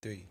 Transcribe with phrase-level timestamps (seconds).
[0.00, 0.24] 对。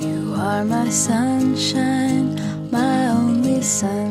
[0.00, 2.38] You are my sunshine,
[2.70, 4.03] my only sunshine.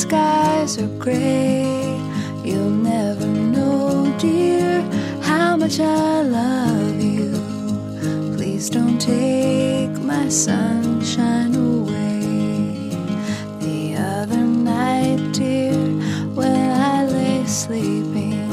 [0.00, 2.00] Skies are gray.
[2.42, 4.80] You'll never know, dear,
[5.20, 7.32] how much I love you.
[8.34, 12.96] Please don't take my sunshine away.
[13.60, 15.76] The other night, dear,
[16.38, 18.48] when I lay sleeping,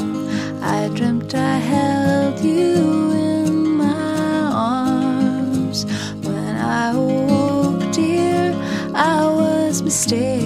[0.61, 5.85] I dreamt I held you in my arms.
[6.25, 8.53] When I awoke, dear,
[8.93, 10.36] I was mistaken.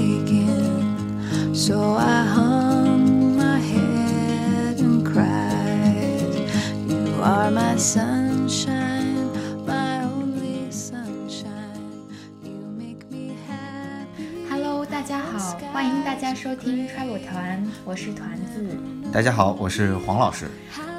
[15.01, 18.77] 大家好，欢迎大家收听 Travel 团，我是团子。
[19.11, 20.47] 大家好，我是黄老师。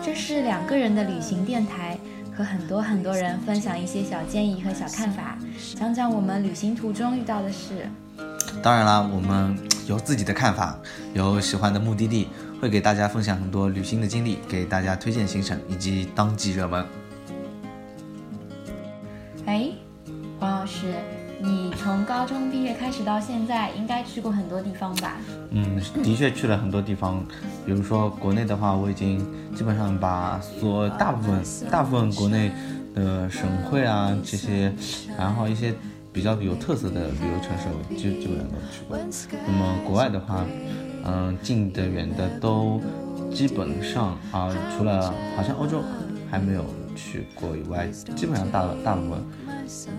[0.05, 1.97] 这是两个人的旅行电台，
[2.37, 5.39] 和很多很多人分享一些小建议和小看法，
[5.77, 7.89] 讲讲我们旅行途中遇到的事。
[8.61, 10.77] 当然啦，我们有自己的看法，
[11.15, 12.27] 有喜欢的目的地，
[12.61, 16.85] 会给大家分享很多旅行的经历，给大家推荐行程以及当季热门。
[19.47, 19.71] 哎，
[20.41, 20.93] 黄老师，
[21.41, 25.17] 你从高中毕业开始到现在，应该去过很多地方吧？
[25.51, 27.25] 嗯，的确去了很多地方，
[27.67, 29.19] 比如说国内的话，我已经
[29.55, 32.53] 基本上把所大部分大部分国内
[32.95, 34.73] 的省会啊这些，
[35.19, 35.75] 然后一些
[36.13, 38.99] 比较有特色的旅游城市，我基基本上都去过。
[39.47, 40.45] 那么国外的话，
[41.05, 42.81] 嗯，近的远的都
[43.33, 45.83] 基本上啊，除了好像欧洲
[46.31, 49.23] 还没有去过以外，基本上大大部分，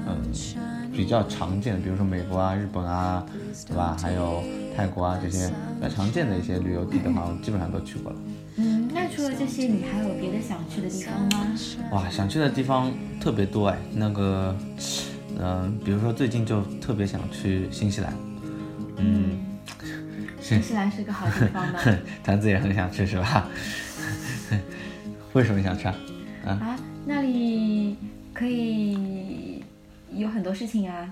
[0.07, 3.25] 嗯，比较常见的，比如说美国啊、日本啊，
[3.67, 3.97] 对吧？
[4.01, 4.43] 还有
[4.75, 8.17] 泰国啊这些比较常见的一些旅游地的话，我基本上都去过了。
[8.57, 11.55] 嗯，那除了这些，你还有别的想去的地方吗？
[11.91, 14.55] 哇，想去的地方特别多哎，那个，
[15.39, 18.13] 嗯、比如说最近就特别想去新西兰，
[18.97, 19.39] 嗯，
[20.39, 21.79] 新西兰是个好地方呢。
[22.23, 23.47] 团子也很想去是吧？
[25.33, 25.95] 为什么想去啊？
[26.45, 27.97] 啊，那里
[28.33, 29.63] 可以
[30.11, 31.11] 有很多事情啊。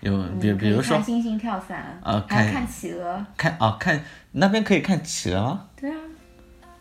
[0.00, 3.24] 有嗯比比如说看星星跳伞，啊看还看企鹅。
[3.36, 5.68] 看啊看那边可以看企鹅吗？
[5.76, 5.96] 对啊，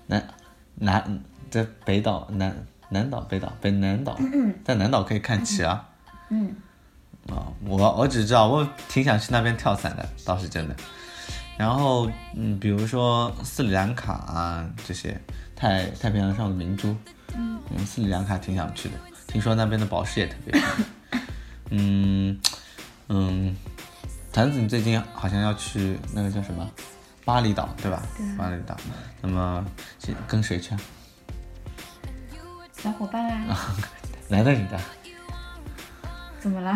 [0.08, 0.28] 南
[0.76, 1.20] 南
[1.52, 2.56] 在北岛南
[2.90, 4.18] 南岛北岛北南岛，
[4.66, 5.80] 在南岛可以看企鹅。
[6.30, 6.56] 嗯，
[7.30, 10.76] 啊、我我只知道我挺想去那边跳伞的，倒是真的。
[11.58, 15.16] 然后嗯，比如说斯里兰卡啊这些
[15.56, 16.96] 太太平洋上的明珠，
[17.76, 18.96] 嗯，斯里兰卡挺想去的，
[19.28, 21.22] 听说那边的宝石也特别漂亮。
[21.72, 22.40] 嗯
[23.08, 23.56] 嗯，
[24.32, 26.70] 坛子你最近好像要去那个叫什么
[27.24, 28.02] 巴厘岛对吧？
[28.38, 28.76] 巴厘岛。
[29.22, 29.66] 那么
[30.00, 30.80] 去跟谁去啊？
[32.74, 33.76] 小伙伴啊，
[34.30, 34.80] 来的女的？
[36.42, 36.76] 怎么了？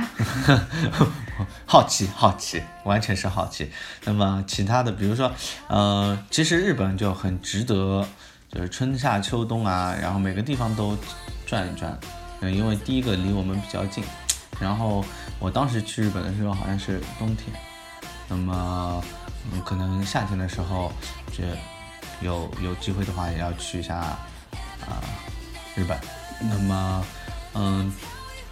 [1.66, 3.72] 好奇，好奇，完全是好奇。
[4.04, 5.32] 那么其他的，比如说，
[5.68, 8.08] 呃，其实日本就很值得，
[8.56, 10.98] 就是春夏秋冬啊，然后每个地方都
[11.46, 12.00] 转一转。
[12.40, 14.02] 嗯，因为第一个离我们比较近，
[14.62, 15.04] 然后
[15.40, 17.54] 我当时去日本的时候好像是冬天，
[18.30, 19.04] 那么
[19.52, 20.90] 嗯，可能夏天的时候，
[21.36, 21.44] 这
[22.26, 25.04] 有有机会的话也要去一下啊、
[25.76, 25.98] 日本。
[26.40, 27.06] 那么，
[27.56, 27.94] 嗯，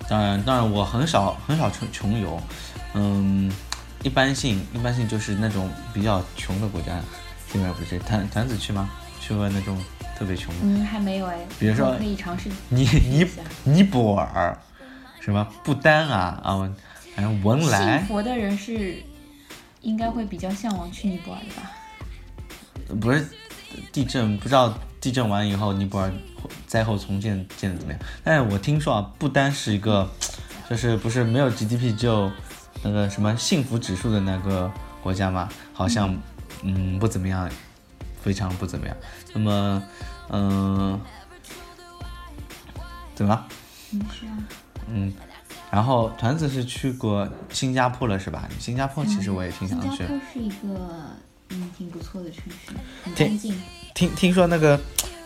[0.09, 2.41] 当然，当然，我很少很少穷穷游，
[2.93, 3.49] 嗯，
[4.01, 6.99] 一般性一般性就是那种比较穷的国家，
[7.49, 7.97] 基本上不是。
[7.99, 8.89] 团团子去吗？
[9.19, 9.77] 去过那种
[10.17, 11.37] 特别穷的，嗯，还没有哎。
[11.59, 13.27] 比如说可以尝试尼尼
[13.63, 14.57] 尼泊尔，
[15.19, 16.69] 什么不丹啊啊，
[17.15, 19.01] 反正文信莱，佛的人是
[19.81, 21.71] 应该会比较向往去尼泊尔的吧？
[22.99, 23.27] 不是
[23.91, 26.11] 地震，不知道地震完以后尼泊尔
[26.67, 28.01] 灾后重建建的怎么样？
[28.23, 30.09] 但是我听说啊，不丹是一个，
[30.69, 32.31] 就是不是没有 GDP 就
[32.83, 34.71] 那个什么幸福指数的那个
[35.01, 36.15] 国家嘛，好像
[36.61, 37.49] 嗯不怎么样，
[38.23, 38.95] 非常不怎么样。
[39.33, 39.83] 那么
[40.29, 40.99] 嗯、
[43.13, 43.47] 怎么了？
[43.91, 44.31] 嗯，是啊。
[44.87, 45.13] 嗯，
[45.69, 48.47] 然后团子是去过新加坡了是吧？
[48.59, 49.97] 新加坡其实我也挺想去。
[49.97, 50.79] 新加坡是一个
[51.49, 52.71] 嗯挺不错的城市，
[53.03, 53.61] 很挺干净。
[53.93, 54.79] 听听说那个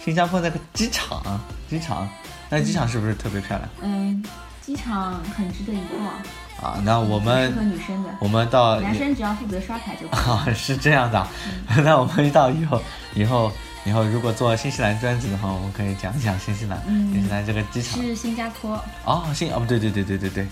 [0.04, 1.40] 新加坡那个机场，
[1.70, 2.10] 机场，
[2.50, 3.70] 那机场是不是特别漂亮？
[3.82, 4.24] 嗯，
[4.62, 6.14] 机场很值得一逛。
[6.62, 6.80] 啊。
[6.84, 10.32] 那我适们合女生的，我们到男生只要负责刷卡就可以。
[10.32, 11.28] 啊，是这样的啊。
[11.84, 12.82] 那我们到以后
[13.16, 13.52] 以后
[13.86, 18.02] 以后如果做新西兰专辑的话，我们可以讲一讲新西兰，嗯新西兰这个机场。
[18.02, 20.48] 是新加坡，哦，新哦不对对对对对对，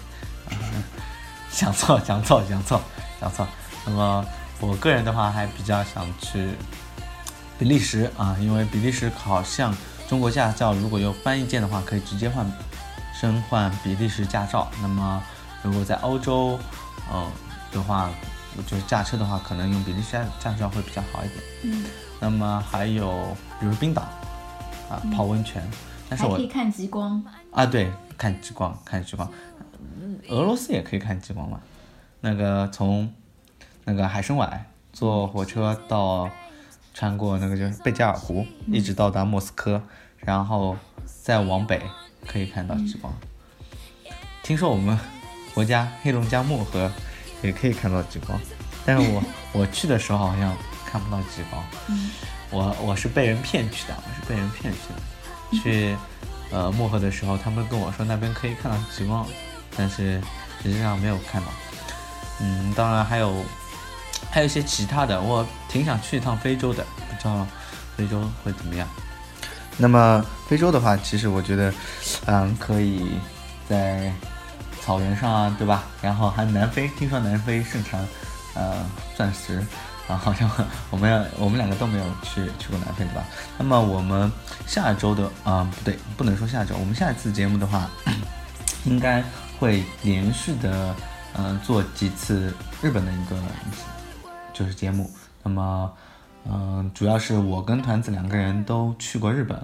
[0.51, 0.83] 嗯
[1.51, 2.81] 讲错讲错讲错
[3.19, 3.47] 讲错。
[3.85, 4.25] 那么
[4.59, 6.49] 我个人的话还比较想去
[7.57, 9.75] 比利时啊，因为比利时好像
[10.07, 12.45] 中国驾照如果有翻译件的话，可以直接换
[13.19, 14.69] 申换比利时驾照。
[14.81, 15.21] 那么
[15.65, 16.59] 如果在欧洲，
[17.11, 17.31] 呃
[17.71, 18.09] 的话，
[18.67, 21.43] 就是驾车的话，可能用比利时驾驾照会比较好一点。
[21.63, 21.85] 嗯，
[22.19, 24.03] 那么还有比如冰岛
[24.89, 25.61] 啊，泡温泉，
[26.07, 27.23] 但是我可以看极光。
[27.51, 29.29] 啊，对，看极光，看极光。
[29.99, 31.59] 嗯俄罗斯也可以看极光嘛？
[32.21, 33.11] 那个从
[33.83, 36.29] 那个海参崴坐火车到
[36.93, 39.81] 穿过那个就是贝加尔湖，一直到达莫斯科，
[40.17, 40.77] 然后
[41.23, 41.81] 再往北
[42.25, 43.13] 可以看到极光。
[44.41, 44.97] 听说我们
[45.55, 46.91] 国家黑龙江漠河
[47.41, 48.39] 也可以看到极光，
[48.85, 49.23] 但是我
[49.53, 50.55] 我去的时候好像
[50.85, 51.63] 看不到极光。
[51.87, 52.11] 嗯
[52.51, 55.59] 我我是被人骗去的，我是被人骗去的。
[55.59, 55.97] 去
[56.51, 59.25] 呃漠河的时候，他们跟我说那边可以看到极光，
[59.75, 60.21] 但是
[60.61, 61.47] 实际上没有看到。
[62.39, 63.43] 嗯，当然还有
[64.29, 67.45] 还有一些其他的，我挺想去一趟非洲的，不知道
[67.97, 68.87] 非洲会怎么样。
[69.77, 71.73] 那么非洲的话，其实我觉得，
[72.27, 73.19] 嗯，可以
[73.67, 74.13] 在
[74.85, 75.83] 草原上啊，对吧？
[75.99, 78.05] 然后还南非，听说南非盛产
[78.53, 78.85] 呃
[79.17, 79.57] 钻石，
[80.07, 80.47] 啊，好像
[80.91, 83.23] 我们我们两个都没有去去过南非，对吧？
[83.57, 84.31] 那么我们
[84.67, 87.89] 下周的啊、不对，不能说下周，我们下一次节目的话，
[88.85, 89.23] 应该
[89.59, 90.95] 会连续的
[91.33, 93.35] 嗯、做几次日本的一个
[94.53, 95.09] 就是节目。
[95.41, 95.91] 那么
[96.47, 99.59] 嗯、主要是我跟团子两个人都去过日本，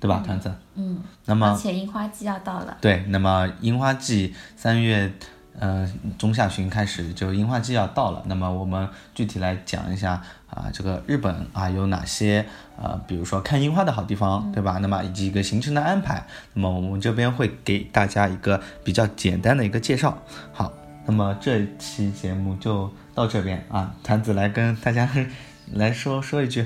[0.00, 0.22] 对吧？
[0.24, 0.52] 团子。
[0.74, 5.12] 嗯，那么而且樱花季要到了，对，那么樱花季三月
[5.58, 8.22] 呃中下旬开始，就樱花季要到了。
[8.26, 12.46] 那么我们具体来讲一下啊，这个日本啊有哪些
[12.80, 14.78] 呃，比如说看樱花的好地方，对吧？
[14.80, 16.24] 那么以及一个行程的安排。
[16.54, 20.16] 那么我们这边会给大家一个比较简单的一个介绍。
[20.52, 20.72] 好，
[21.06, 25.08] 那么这期节目就到这边啊，团子来跟大家
[25.74, 26.64] 来说说一句。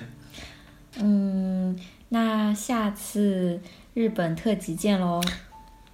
[0.99, 1.75] 嗯，
[2.15, 3.59] 那下次
[3.95, 5.23] 日本特辑见喽，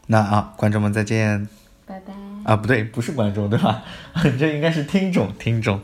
[0.09, 1.49] 那啊，观众们再见
[1.87, 2.12] 拜拜。
[2.43, 3.85] 啊，不对，不是观众对吧？
[4.37, 5.81] 这应该是听众，听众。